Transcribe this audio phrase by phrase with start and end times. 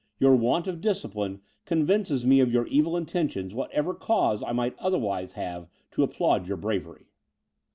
[0.17, 5.33] Your want of discipline convinces me of your evil intentions, whatever cause I might otherwise
[5.33, 7.11] have to applaud your bravery."